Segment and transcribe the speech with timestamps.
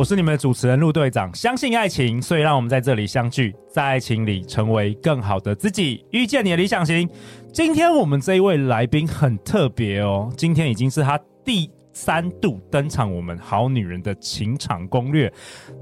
[0.00, 1.30] 我是你们的主持人陆队长。
[1.34, 7.06] 相信爱情，所以让我们在这里相聚，在爱情里成为更好的自己，遇见你的理想型。
[7.52, 15.30] 今天我们这一位来宾很特别哦，今天已经是他第三度登场，我们好女人的情场攻略。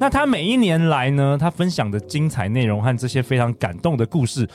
[0.00, 4.48] 那他每一年来呢，他分享的精彩内容和这些非常感动的故事。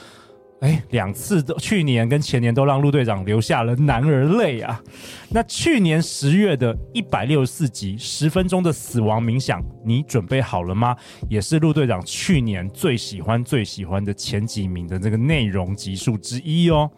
[0.64, 4.82] 哎，两次都，去年跟前年都让陆队长留下了男儿泪啊！
[5.28, 10.96] 那去年十月的一百六十四集，十分钟的死亡冥想，你准备好了吗？
[11.28, 16.90] 也是陆队长去年最喜欢最喜欢的前几名的那个内容集数之一哦。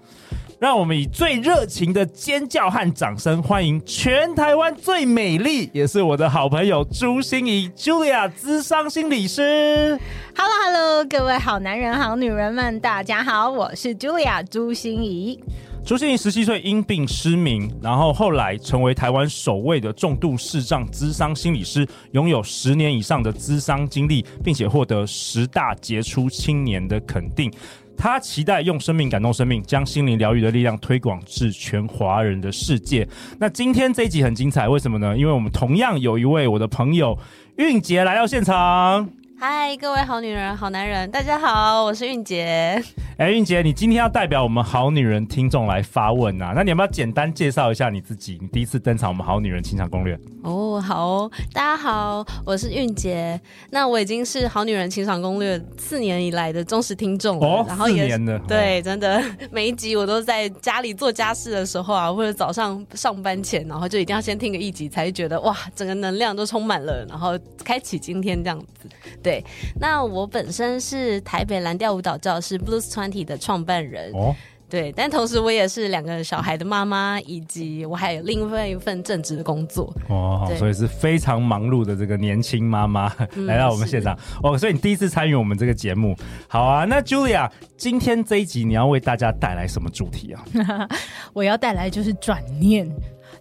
[0.58, 10.00] 让我们以最热情的尖叫和掌声欢迎全台湾最美丽，也是我的好朋友朱心怡 Julia 资商心理师。
[10.34, 15.38] Hello Hello，各位好男人好女人们，大家好，我是 Julia 朱心怡。
[15.84, 27.52] 朱心怡十七岁因病失明，然后后来成为台湾首位的重度视障咨商心理师，拥有十年以上的咨商经历，并且获得十大杰出青年的肯定。
[27.96, 33.06] 他期待用生命感动生命，将心灵疗愈的力量推广至全华人的世界。
[33.38, 35.16] 那今天这一集很精彩，为什么呢？
[35.16, 37.18] 因为我们同样有一位我的朋友
[37.56, 39.25] 韵杰来到现场。
[39.38, 42.82] 嗨，各位好女人、好男人，大家好，我是韵杰。
[43.18, 46.52] 哎，韵杰，你今天要代表我们好女人听众来发问啊？
[46.54, 48.38] 那你要不要简单介绍一下你自己？
[48.40, 53.38] 你第一次登场我们好女人情场攻略哦，好哦，大家好，我是韵杰。
[53.70, 68.88] 那我已经是好女人情场攻略四年以来的忠实听众了，哦，然后也四年了，对，真的 每一集我都在家里做家事的时候啊，或者早上上班前，然后就一定要先听个一集，才觉得哇，整个能量都充满了，然后开启今天这样子。
[69.26, 69.44] 对，
[69.80, 74.32] 那我本身是台北蓝调舞蹈教室 Blues Twenty 的创办人哦，
[74.70, 84.16] 对，但同时我也是两个小孩的妈妈，以及我还有另外一份正职的工作哦，所以是非常忙碌的这个年轻妈妈、嗯、 来到我们现场。
[84.44, 90.88] 哦，所以你第一次参与我们这个节目，好啊，那 Julia 今天这一集你要为大家带来什么主题啊？
[91.34, 92.88] 我要带来就是转念。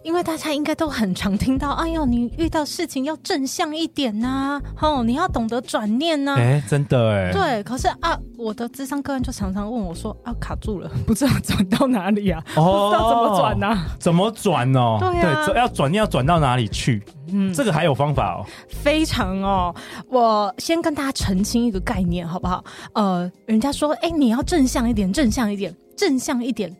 [0.02, 6.38] 因为大家应该都很常听到，哎呦，你遇到事情要正向一点呐、啊，吼，你要懂得转念呐、啊。
[6.38, 7.32] 哎，真的哎。
[7.32, 13.86] 对，可是啊，我的智商个人就常常问我说，啊，卡住了， 不知道转到哪里啊，哦、不知道怎么转呐、啊？
[13.98, 14.98] 怎么转哦？
[15.00, 17.02] 对啊，对，要转念要转到哪里去？
[17.32, 18.46] 嗯，这个还有方法哦。
[18.68, 19.74] 非常哦，
[20.08, 22.64] 我先跟大家澄清一个概念，好不好？
[22.94, 26.74] 呃，人家说，哎，你要正向一点，正向一点，正向一点。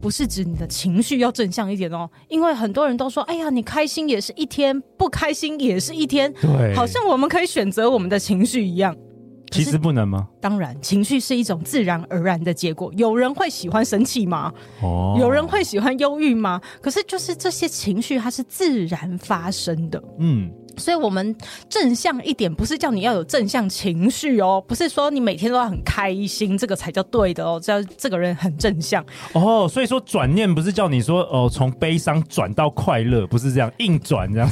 [0.00, 8.94] 不是指你的情绪要正向一点哦，因为很多人都说：“哎呀，你开心也是一天，不开心也是一天。”对，好像我们可以选择我们的情绪一样。
[9.50, 10.28] 其实不能吗？
[10.40, 12.92] 当然，情绪是一种自然而然的结果。
[12.96, 14.52] 有人会喜欢生气吗？
[14.80, 16.60] 哦，有人会喜欢忧郁吗？
[16.80, 20.02] 可是，就是这些情绪，它是自然发生的。
[20.18, 20.50] 嗯。
[20.76, 21.34] 所以，我们
[21.68, 29.68] 正向一点，不是叫你要有正向情绪哦，不是说你每天都要很开心，这个才叫对的哦，叫这个人很正向哦。
[29.68, 34.50] 所以说，转念不是叫你说哦，从悲伤转到快乐，不是这样硬转这样。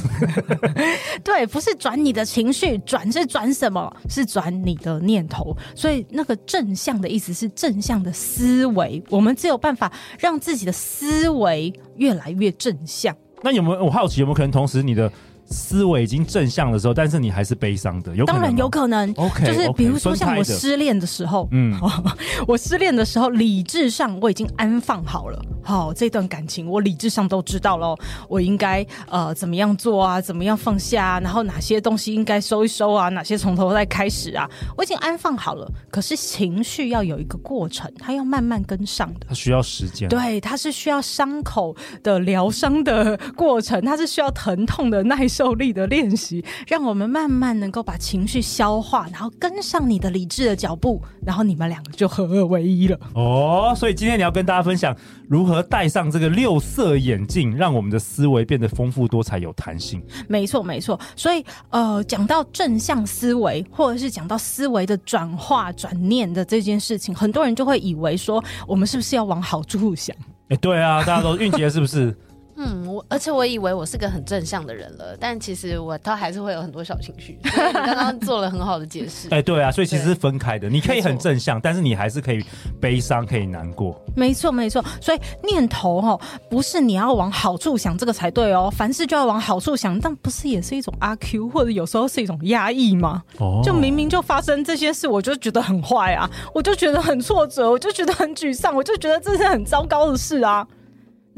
[1.24, 3.94] 对，不是转你的情绪，转是转什么？
[4.08, 5.56] 是转你的念头。
[5.74, 9.02] 所以，那个正向的意思是正向的思维。
[9.10, 13.16] 我们只有办法让自己的思维越来越正向。
[13.42, 13.84] 那有没有？
[13.84, 15.10] 我好奇有没有可能同时你的？
[15.50, 19.10] 思维已经正向的时候，但是你还是悲伤的，有当然有可能。
[19.16, 21.74] OK，就是比如说像我失恋的时候，嗯，
[22.46, 27.96] 我失恋的时候，理智上我已经安放好了，好，这段感情我理智上都知道了，
[28.28, 35.66] 我应该呃怎么样做啊，怎么样放下啊，然后哪些东西应该收一收啊，哪些从头再开始啊，我已经安放好了。
[35.90, 45.37] 可是情绪要有一个过程，它要慢慢跟上的，它需要时间，对，它是需要伤口的疗伤的过程，它是需要疼痛的耐受。
[45.38, 52.98] 受力的练习，让我们慢慢能够把情绪消化，然后跟上你的理智的脚步，然后你们两个就合二为一了。
[53.14, 54.92] 哦，所以今天你要跟大家分享
[55.28, 60.02] 如何戴上这个六色眼镜，让我们的思维变得丰富多彩、有弹性。
[60.26, 60.98] 没错，没错。
[61.14, 70.16] 所以，呃，讲到正向思维，或者是讲到思维的转化、转念的这件事情，很多人就会以为说，我们是不是要往好处想？
[70.48, 72.12] 哎，对啊，大家都韵婕是不是？
[72.60, 77.38] 嗯，我而且我以为我是个很正向的人了，但其实我他还是会有很多小情绪。
[77.44, 79.28] 所以你刚刚做了很好的解释。
[79.32, 82.44] 哎，对啊，所以其实是分开的，你可以很正向，但是你还是可以
[82.80, 83.96] 悲伤，可以难过。
[84.16, 84.84] 没错，没错。
[85.00, 86.18] 所以念头哈，
[86.50, 88.68] 不是你要往好处想，这个才对哦。
[88.74, 93.22] 凡事就要往好处想，但不是也是一种阿 Q，或者有时候是一种压抑吗？
[93.38, 100.66] 哦，就明明就发生这些事，我就觉得很坏啊，我就觉得很挫折，我就觉得很沮丧，我就觉得这是很糟糕的事啊。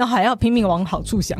[0.00, 1.38] 那还要拼命往好处想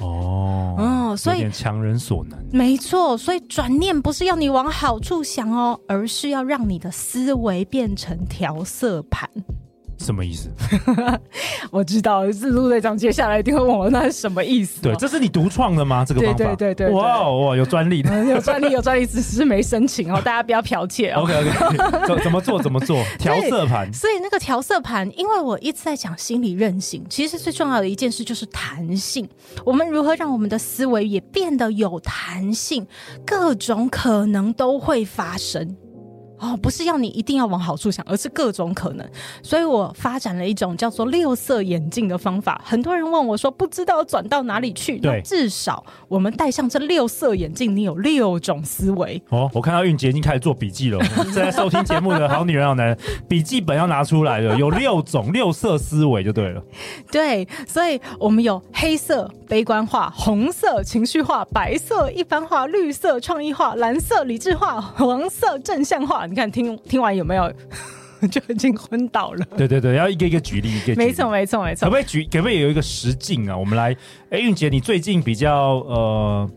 [0.00, 2.36] 哦，嗯，所以强人所难。
[2.50, 9.30] 没错，所以转念不是要你往好处想哦，而是要让你的思维变成调色盘。
[10.02, 10.50] 什么意思？
[11.70, 14.82] 我知道是陆队长接下来一定会问我，那是什么意思？
[14.82, 16.04] 对，这是你独创的吗？
[16.04, 16.36] 这个方法？
[16.36, 21.22] 对对对对，哇哇，有专利的， 有专利有专利，只是没申请哦， 大家不要剽窃哦。
[21.22, 22.60] OK OK，怎怎么做？
[22.60, 23.02] 怎么做？
[23.18, 23.92] 调色盘。
[23.92, 29.28] 所以那个调色盘，因为我一直在讲心理韧性，其实最重要的一件事就是弹性。
[29.64, 32.86] 我们如何让我们的思维也变得有弹性？
[33.24, 35.76] 各种可能都会发生。
[36.42, 39.08] 哦，不是要你一定要往好处想，而是各种可能。
[39.44, 42.60] 所以我发展了一种叫做六色眼镜的方法。
[42.64, 44.98] 很多人问我说，不知道转到哪里去。
[44.98, 49.22] 对，至少我们戴上这六色眼镜，你有六种思维。
[49.28, 50.98] 哦，我看到韵杰已经开始做笔记了。
[51.22, 52.98] 正在收听节目的好女人好男人，
[53.28, 54.58] 笔记本要拿出来了。
[54.58, 56.60] 有六种六色思维就对了。
[57.12, 66.26] 对，所以我们有黑色悲观化、红色情绪化、白色一般化、绿色创意化、蓝色理智化、黄色正向化。
[66.32, 67.52] 你看，听听完有没有
[68.30, 69.46] 就已经昏倒了？
[69.54, 71.84] 对对对，要一个一个举例，一个没错没错没错。
[71.84, 72.24] 可不可以举？
[72.24, 73.54] 可不可以有一个实境啊？
[73.54, 73.94] 我们来，
[74.30, 76.50] 哎，韵姐，你最近比较呃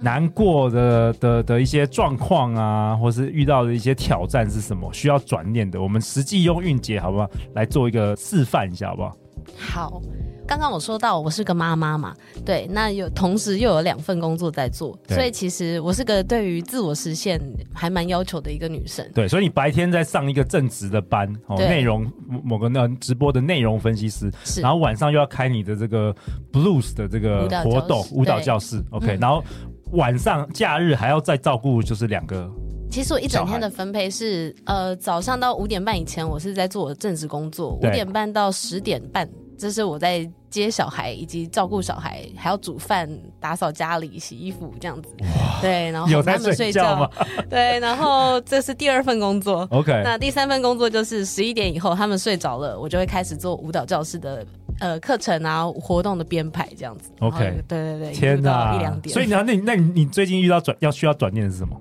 [0.00, 4.92] 难过的的的一些状况啊，或是遇到的一些挑战是什么？
[4.92, 7.30] 需要转念的，我们实际用韵姐好不好？
[7.54, 9.16] 来做一个示范一下，好不好？
[9.56, 10.00] 好。
[10.48, 12.14] 刚刚我说到我是个妈妈嘛，
[12.44, 17.40] 对，那有同时又有两份工作在做，所以其实我是个对于自我实现
[17.74, 19.04] 还蛮要求的一个女生。
[19.12, 22.06] 对，所以你白天在上一个正职的班，哦，内容
[22.44, 26.14] 某个那直播的内容分析师，是，然后晚上又要开你的这个
[26.52, 29.42] blues 的这个活动舞蹈教室，OK，然后
[29.94, 32.48] 晚上假日还要再照顾就是两个。
[32.96, 39.28] 其实我一整天的分配是，呃，早上到五点半以前我是在做我的正职工作，五点半到十点半。
[39.58, 43.06] 这是我在接小孩以及照顾小孩，还要煮饭、
[43.38, 45.10] 打扫家里、洗衣服这样子。
[45.60, 47.10] 对，然后哄他们睡觉。
[47.50, 49.68] 对，然后这是第二份工作。
[49.70, 54.46] OK，那第三份工作就是十一点以后他们睡着了，我就会开始做舞蹈教室的
[54.80, 57.10] 呃课程啊、活动的编排这样子。
[57.20, 59.12] OK，对对对，天哪，一两点。
[59.12, 61.78] 所以你那那那你你最近遇到转要需要转念的是什么？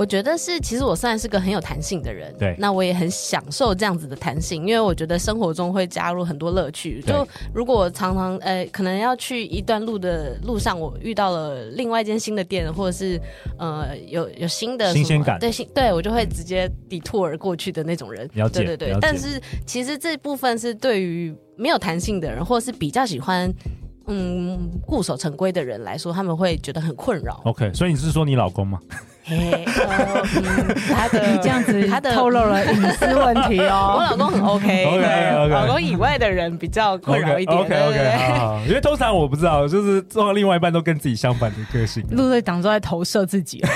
[0.00, 7.02] 我觉得是，其实我算是个很有弹性的人，对，那我也很享受这样子的弹性，因为我觉得生活中会加入很多乐趣。
[7.02, 13.20] 就如果我常常呃，可能要去一段路的路上，我遇到了另外一间新的店，或者是
[13.58, 18.26] 呃有有新的新鲜感，对，新对我就会直接 detour 而过去的那种人。
[18.32, 18.98] 了解，对对对。
[19.02, 23.52] 但是其实这部分是对于没有弹性的人，或者是比较喜欢
[24.06, 27.40] 嗯固守成规的人来说，他们会觉得很困扰。
[27.44, 28.78] OK，所以你是说你老公吗？
[29.22, 30.24] 嘿，呃，
[30.88, 33.94] 他的 这样子，他的透露了隐私问题哦。
[34.00, 37.56] 我老公很 OK，OK，OK 老公以外的人比较困扰一点。
[37.56, 42.02] OK，OK，因为通常我不知道，就是做到另外一半都跟自己相反的个性。
[42.10, 43.62] 陆队长都在投射自己。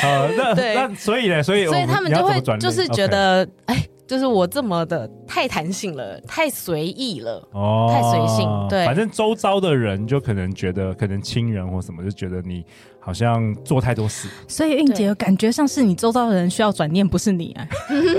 [0.00, 3.86] 好，那那所以呢，所以所以他们就会就是觉得，哎。
[4.08, 8.48] 就是我这么的太弹性了，太随意了，哦，太随性。
[8.68, 12.64] 对，反正周遭的人就可能觉得，可能亲人或什么就觉得你
[13.08, 14.28] 好像做太多事。
[14.46, 17.66] 所以韵杰感觉像是你周遭的人需要转念，不是你啊？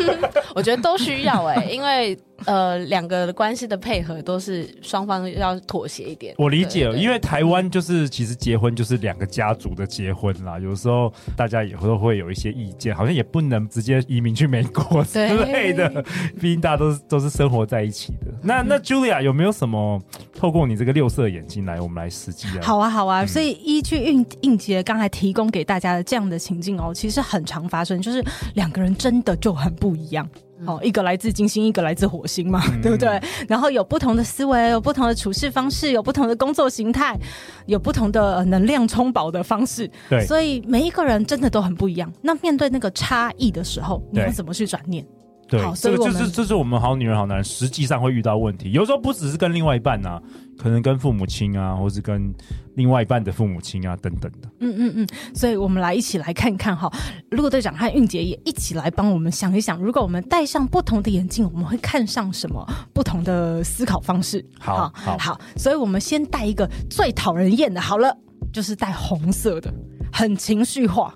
[0.55, 2.17] 我觉得都需要哎、欸，因为。
[2.45, 6.33] 呃，两个的关系的配合都是双方要妥协一点。
[6.37, 16.01] 我理解了，因为台湾就是其实结婚就是两个家族的结婚啦，有时候大家也都会有一些意见，好像也不能直接移民去美国之类的，
[16.39, 18.31] 毕竟大家都是都是生活在一起的。
[18.41, 20.01] 那那 Julia 有没有什么
[20.33, 22.61] 透过你这个六色眼睛来，我们来实际啊？
[22.61, 23.25] 好啊，好啊。
[23.25, 28.23] 嗯、所以依据韵韵杰刚才提供给大家的这样的情境哦，其实很常发生，就是
[28.55, 30.27] 两个人真的就很不一样。
[30.65, 33.21] 哦，一个来自金星，一个来自火星嘛，嗯、对不对？
[33.47, 37.17] 然后有不同的思维，有不同的处事方式，有不同的工作形态，
[37.65, 39.89] 有不同的能量充饱的方式。
[40.09, 42.11] 对，所以每一个人真的都很不一样。
[42.21, 45.05] 那面对那个差异的时候，你要怎么去转念？
[45.49, 50.21] 对，这个就是这是我们好女人好男人实际上会遇到问题，有时候不只是跟另外一半啊，
[50.57, 52.31] 可能跟父母亲啊，或是跟
[52.75, 54.47] 另外一半的父母亲啊等等的。
[54.59, 56.87] 嗯嗯嗯，所以我们来一起来看看哈，
[57.31, 62.63] 陆队长和韵姐也一起来帮我们想一想，如果我们戴上不同的眼镜，我们会看上什么
[62.93, 64.45] 不同的思考方式？
[64.59, 68.15] 好好好，好，所以我们先戴一个最讨人厌的，好了，
[68.53, 69.73] 就是戴红色的，
[70.13, 71.11] 很情绪化。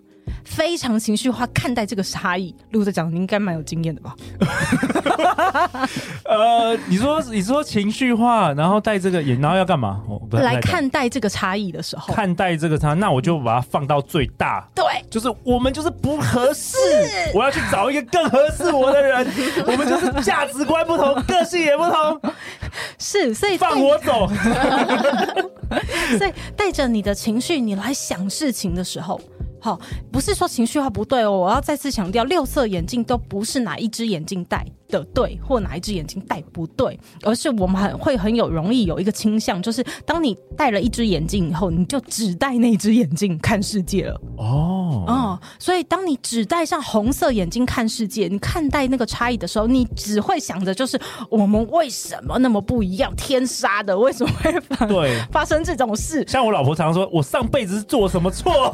[0.46, 4.16] 非常情绪化看待这个差异，陆队长，你应该蛮有经验的吧？
[6.26, 10.02] 呃，你说你说情绪化，然后带这个眼，然后要干嘛？
[10.32, 14.68] 来看待这个差异的时候，看待这个差，那我就把它放到最大。
[14.74, 16.78] 对，就是我们就是不合适，
[17.34, 19.26] 我要去找一个更合适我的人。
[19.68, 22.22] 我们就是价值观不同，个性也不同。
[22.98, 24.28] 是，所以放我走。
[26.18, 29.20] 所以带着你的情绪，你来想事情的时候。
[29.64, 29.80] 好，
[30.12, 34.68] 不是说情绪化不对哦，我要再次强调，六色眼镜都不是哪一只眼镜戴。
[35.00, 44.22] 的对，或哪一只眼睛戴不对，而是我们很会很有容易有一个倾向，就是当你戴了一只眼镜以后，你就只戴那只眼镜看世界了。
[44.38, 53.12] 哦，哦，所以当你只戴上红色眼镜看世界，你看待那个差异的时候，你只会想着就是我们为什么那么不一样？
[53.16, 56.24] 天杀的，为什么会发对 发生这种事？
[56.28, 58.74] 像我老婆常常说，我上辈子是做什么错？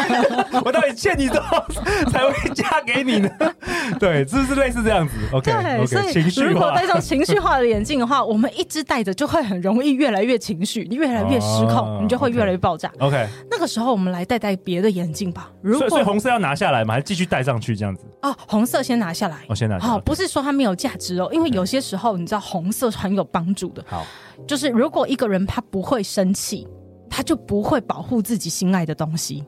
[0.64, 1.66] 我到底欠你多少
[2.10, 3.30] 才会嫁给你呢？
[3.98, 12.92] 对，是不是类似这样子？OK，对，okay, 所以如果戴上情绪化的眼镜的话，我们一直戴着就会很容易越来越情绪，你越来越失控，oh, 你就会越来越爆炸。
[12.98, 15.50] OK，那个时候我们来戴戴别的眼镜吧。
[15.62, 16.94] 如果所以，所以红色要拿下来吗？
[16.94, 18.04] 还是继续戴上去这样子？
[18.22, 19.36] 哦，红色先拿下来。
[19.44, 19.90] 我、oh, 先拿下来。
[19.92, 23.84] 好，不是说它没有价值哦，因为有些时候你知道红色是很有帮助的。
[23.86, 24.04] 好，
[24.46, 26.66] 就是如果一个人他不会生气，
[27.08, 29.44] 他就不会保护自己心爱的东西。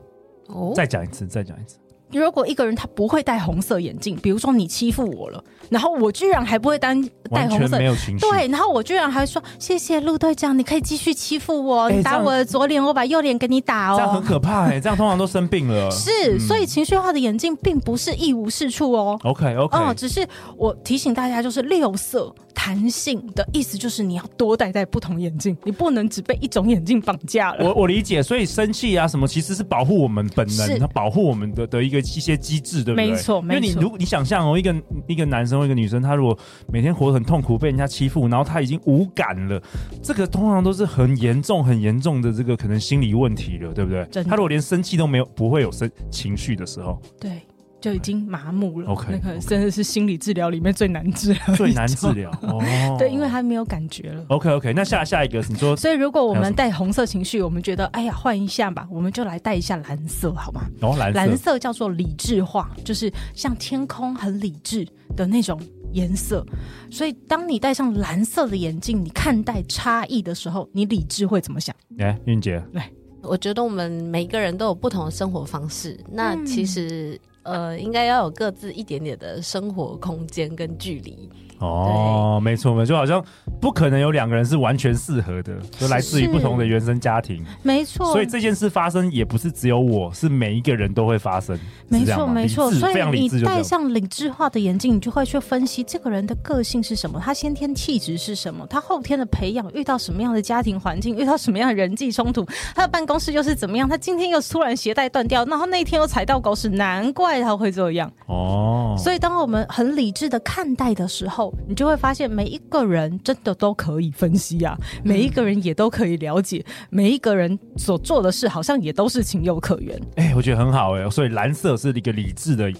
[0.47, 1.77] 哦，再讲一次，再讲一次。
[2.19, 6.95] 如果一个人他不会戴红色眼镜，比如说你欺负我了，然后我居然还不会戴
[7.31, 15.89] 戴红色，没有情绪，对，然后我居然还说谢谢陆队长，你可以继续欺负我，欸、你打我的左脸，我把右脸给你打哦，这样很可怕哎，这样通常都生病了。
[15.91, 19.19] 是，嗯、所以情绪化的眼镜并不是一无是处哦。
[19.23, 20.27] OK OK，哦，只是
[20.57, 27.65] 我提醒大家，就是六色弹性的意思，就是你要多戴戴不同眼镜，你不能只被一种眼镜绑架了。
[27.65, 32.83] 我我理解，所以生气啊什么，其实是保护我们本能，它保护我们的的一个一些机制。
[32.83, 33.11] 对不对？
[33.11, 33.55] 没错，没错。
[33.55, 34.75] 因为你如果你想象哦，一个
[35.07, 39.61] 一个男生或一个女生，他如果每天活得很痛苦，被人家欺负，然后他已经无感了，
[40.01, 44.05] 这个通常都是很严重、很严重的这个可能心理问题了，对不对？
[44.23, 47.41] 他如果连生气都没有，不会有生情绪的时候，对。
[47.83, 48.87] 就已经麻木了。
[48.87, 52.31] OK，那个真的是心理治疗里面最难治疗，最难治疗。
[52.43, 52.63] 哦，
[52.97, 54.23] 对，因为他没有感觉了。
[54.29, 60.61] OK OK，那下下一个你说，所以如果我们带红色情绪，我们觉得哎呀换一下吧，我们就来带一下蓝色，好吗？
[60.79, 64.87] 哦，蓝色，蓝色叫做理智化，就是像天空很理智
[65.17, 65.59] 的那种
[65.91, 66.45] 颜色。
[66.89, 71.75] 所以当你戴上蓝色的眼镜，你看待差异的时候，你理智会怎么想？
[71.99, 72.89] 哎，韵姐，来，
[73.23, 77.19] 我觉得我们每个人都有不同的生活方式，那其实。
[77.43, 81.29] 呃，应该要有各自一点点的生活空间跟距离。
[81.59, 83.23] 哦，没错，没错，就好像
[83.61, 87.41] 不可能有两个人是完全适合的，就来自于不同的原生家庭。
[87.61, 91.57] 没错，所以这件事发生也不是只有我，是每一个人都会发生。
[91.87, 92.69] 没错，没错。
[92.69, 102.45] 所以你戴上理智化的眼镜，你就会去分析这个人的个性是什么，他先天气质是什么，他后天的培养遇到什么样的家庭环境，遇到什么样的人际冲突，
[102.75, 108.11] 他的办公室又是怎么样，他今天又突然鞋带断掉，然后那天又踩到狗屎，难怪他会这样。
[108.25, 112.23] 哦，所以当我们很理智的看待的时候，你就会发现。
[112.33, 119.95] 每一个人真的都可以分析啊，每一个人也都可以了解，每一个人所做的事好像也都是情有可原。
[120.15, 122.73] 哎、欸，我觉得很好哎、欸，所以蓝色是一个理智的。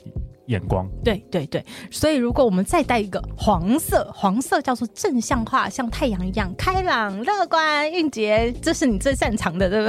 [0.47, 9.87] 眼光，对对对，所以如果我们再带一个黄色，黄色叫做正向化，像太阳一样开朗、乐观、运杰，这是你最擅长的，对不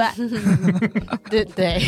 [1.28, 1.44] 对？
[1.44, 1.80] 对对。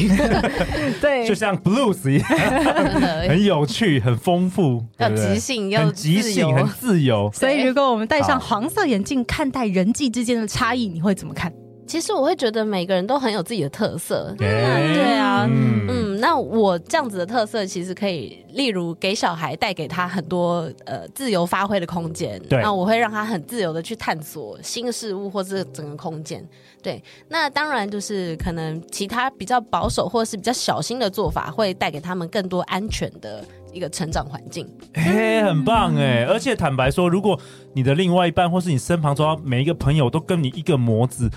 [1.01, 2.29] 对，就像 blues 一样，
[3.29, 7.31] 很有趣、很丰富，要即兴，要即兴，很自由。
[7.33, 11.53] 所以如果我们戴上黄色眼镜看待人际之间的差异，你会怎么看？
[11.87, 26.45] 其实我会觉得每个人都很有自己的特色，对啊，嗯，嗯，那我这样子的特色其实可以，例如给小孩带给他很多呃自由发挥的空间，那我会让他很自由的去探索新事物或是整个空间，
[26.83, 34.69] 对，那当然就是可能其他比较保守或是比较小心的做法，会带给他们更多安全的一个成长环境。
[34.95, 37.39] 哎，很棒哎，而且坦白说，如果
[37.75, 41.31] 你的另外一半或是你身旁周遭每一个朋友都跟你一个模子。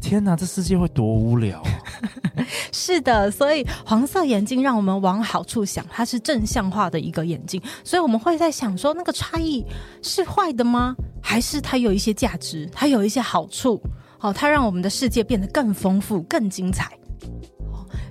[0.00, 1.70] 天哪，这世界会多无聊啊！
[2.70, 9.64] 是的，所以黄色眼镜让我们往好处想，它是正向化的一个眼镜，所以我们会在想说，那个差异
[10.02, 10.94] 是坏的吗？
[11.22, 13.80] 还是它有一些价值，它有一些好处？
[14.18, 16.90] 好，它让我们的世界变得更丰富、更精彩。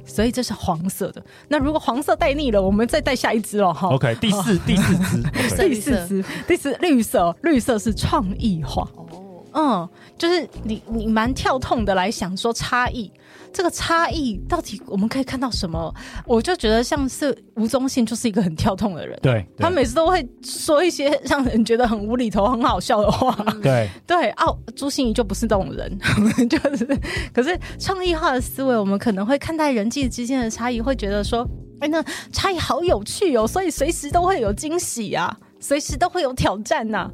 [0.05, 1.23] 所以这是黄色的。
[1.47, 3.73] 那如果黄色戴腻了，我们再戴下一支哦。
[3.73, 5.23] 哈，OK，第四第四支，
[5.57, 8.87] 第四支， 第四绿色，绿色是创意化。
[9.55, 13.09] 嗯，就是你你蛮跳痛的来想说差异，
[13.53, 15.93] 这个差异到底我们可以看到什么？
[16.27, 23.33] 我就觉得像是吴宗宪就是一个很跳痛的人，对，他每次都会说一些让人觉得很无厘头、很好笑的话，
[23.63, 24.29] 对 对。
[24.31, 25.97] 哦，朱心怡就不是这种人，
[26.49, 26.85] 就是
[27.33, 31.47] 可是创意化的思维，我们可能会看待人际之间的差异，会觉得说，
[31.79, 37.11] 哎，那差异好有趣哦，所以随时都会有惊喜啊，随时都会有挑战呐、啊。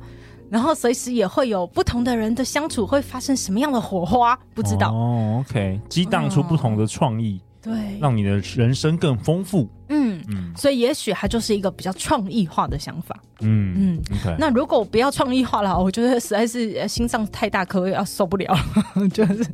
[0.51, 4.37] 然后随时也会有不同的人的相处，会发生什么样的火花？
[4.53, 5.41] 不知道哦。
[5.47, 9.69] OK，激荡出不同的创意，对、哦，让你的人生更丰富。
[9.89, 13.15] 嗯嗯，所以也许它就是一个比较创意化的想法。
[13.41, 14.35] 嗯嗯，OK。
[14.39, 18.55] 那如果我不要创意化了，我觉得实在是心脏太大颗，要受不了。
[19.13, 19.45] 就是，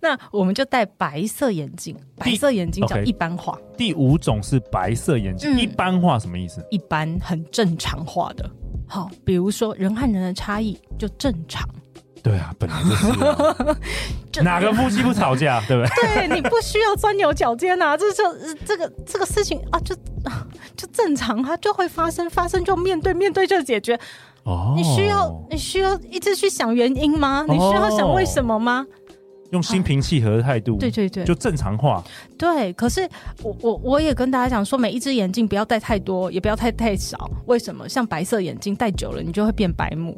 [0.00, 1.96] 那我们就戴白色眼镜。
[2.16, 3.52] 白色眼镜叫一般化。
[3.54, 6.64] Okay, 第五种是白色眼镜，嗯、一般化什么意思？
[6.70, 8.48] 一般很正常化的。
[8.86, 11.68] 好，比如说人和人的差异就正常。
[12.22, 13.76] 对啊，本来就是、啊。
[14.44, 16.28] 哪个夫妻不吵架， 对不对？
[16.28, 18.22] 对，你不需要钻牛角尖啊， 这就
[18.64, 19.94] 这个这个事情啊，就
[20.76, 23.98] 就正常，它就会发生，发生就面对，面对就解决。
[24.44, 27.44] 哦，你需要你需要一直去想原因吗？
[27.48, 28.86] 你需要想为什么吗？
[28.88, 28.96] 哦
[29.50, 32.00] 用心平气和的态度，对对对，就正常化。
[32.38, 33.00] 对，可是
[33.42, 37.28] 我我我也跟大家讲说，每一只眼镜不要戴太多，也不要戴太少。
[37.46, 37.88] 为什么？
[37.88, 40.16] 像白色眼镜戴久了，你就会变白目。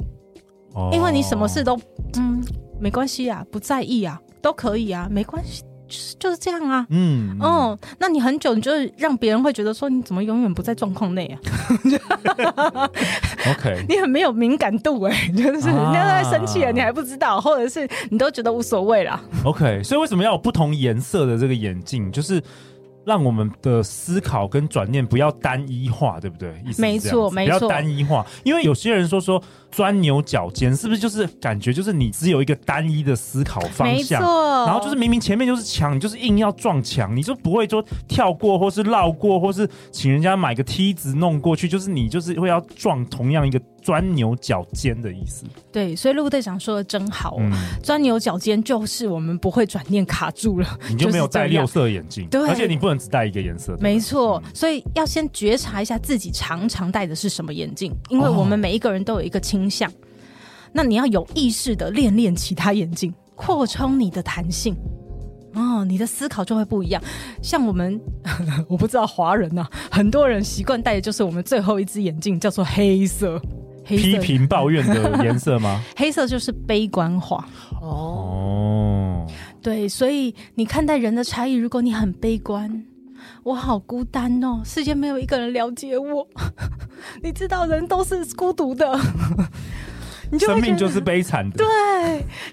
[0.73, 1.79] 哦，因为你什么事都
[2.17, 2.43] 嗯
[2.79, 5.63] 没关系啊，不在意啊，都可以啊，没关系。
[6.17, 11.37] 就是这样啊，嗯，哦，那你很久，你就是让别人会觉得说，你怎么永远不在状况内啊？
[13.51, 19.21] OK， 你很没有敏感度哎、欸，就是人家都在生气了，你还不知道，或者是你都觉得无所谓啦。
[19.43, 22.11] OK，所以为什么要有不同颜色的这个眼镜？
[22.11, 22.41] 就是。
[23.05, 26.55] 让我们的思考跟转念不要单一化，对不对？
[26.65, 28.25] 意思没错，没错，不要单一化。
[28.45, 34.21] 因为有些人说说钻牛角尖，是不是就是感觉就是你只有一个单一的思考方向？
[34.21, 34.65] 没错。
[34.65, 43.59] 然后就是明明前面就是墙，你就是硬要撞墙，你就不会说跳过，或是绕过，或是请人家买个梯子弄过去，就是你就是会要撞同样一个。
[43.83, 47.51] 钻牛角尖的意思，对，所以陆队长说的真好，嗯，
[47.83, 59.93] 钻牛角尖就是我们不会转念卡住了， 你就没有戴 六色眼镜，对，而且你不能只戴一个颜色，没错，所以要先觉察一下自己常常戴的是什么眼镜，因为我们每一个人都有一个倾向，哦，
[60.71, 64.75] 那你要有意识的练练其他眼镜，扩充你的弹性，
[65.53, 67.01] 哦，你的思考就会不一样。
[67.41, 67.99] 像我们，
[68.67, 73.41] 我不知道华人啊，很多人习惯戴的就是我们最后一只眼镜，叫做黑色。
[73.85, 75.83] 批评抱怨的颜色吗？
[75.97, 77.45] 黑色就是悲观化
[77.81, 79.27] 哦。
[79.61, 82.85] 对，所以你看待人的差异，如果你很悲观，
[83.43, 86.27] 我好孤单哦，世界没有一个人了解我。
[87.21, 88.99] 你知道，人都是孤独的。
[90.39, 91.67] 生命就是悲惨的，对，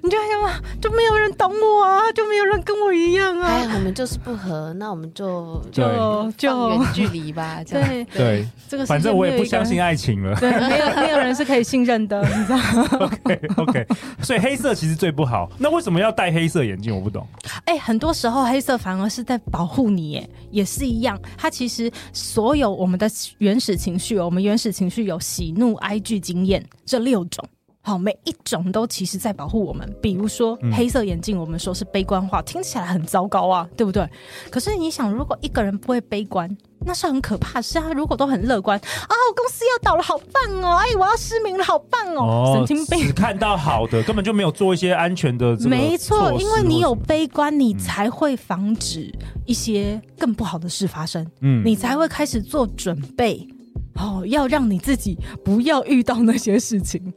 [0.03, 3.49] 你就想嘛，就没有人懂我啊，就没有人跟我一样啊。
[3.49, 7.63] 哎，我们就是不合，那我们就就就远距离吧。
[7.65, 10.35] 对对，这个反正我也不相信爱情了。
[10.37, 12.89] 对，没有没有人是可以信任的，你知道吗？
[13.25, 13.87] OK OK，
[14.23, 15.51] 所以黑色其实最不好。
[15.59, 16.95] 那为什么要戴黑色眼镜？
[16.95, 17.27] 我不懂。
[17.65, 21.19] 哎，很多时候黑色反而是在保护你，耶，也是一样。
[21.37, 27.45] 它其实所有我们的原始情绪，我们原始情绪有喜怒哀惧经验这六种。
[27.83, 29.91] 好，每一种都其实在保护我们。
[30.03, 34.07] 比如说黑色眼镜，我们说是悲观化，嗯，听起来很糟糕啊，对不对？
[34.51, 37.63] 可是你想，如果一个人不会悲观，那是很可怕的。
[37.63, 40.77] 是啊，如果都很乐观啊，公司要倒了，好棒哦！
[40.77, 42.21] 哎，我要失明了，好棒哦！
[42.21, 45.57] 哦神经病，只看到好的，根本就没有做一些安全的。
[45.61, 49.11] 没错，因为你有悲观，你才会防止
[49.47, 51.27] 一些更不好的事发生。
[51.41, 53.49] 嗯，你才会开始做准备，
[53.95, 57.13] 哦，要让你自己不要遇到那些事情。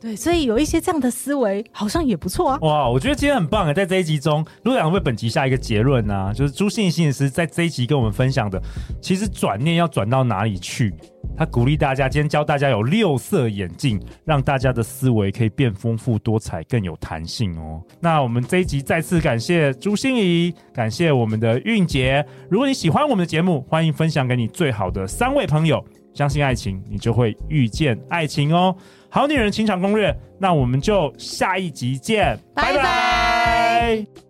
[0.00, 2.58] 对，所以有一些这样的思维，好像也不错啊。
[2.62, 3.72] 哇，我觉得今天很棒啊！
[3.72, 8.60] 在这一集中，陆队长为本集下一个结论呢、就是朱心怡心理师在这一集跟我们分享的，
[9.00, 10.94] 其实转念要转到哪里去？
[11.36, 17.82] 他鼓励大家，今天教大家有六色眼镜，让大家的思维可以变丰富多彩，更有弹性哦。
[18.00, 22.24] 那我们这一集再次感谢朱心怡，感谢我们的韵杰。
[22.48, 25.84] 如果你喜欢我们的节目，欢迎分享给你最好的三位朋友。
[26.18, 28.74] 相信爱情，你就会遇见爱情哦。
[29.08, 32.76] 好女人情场攻略，那我们就下一集见，拜拜。
[32.76, 32.82] 拜拜。
[32.82, 34.27] 拜。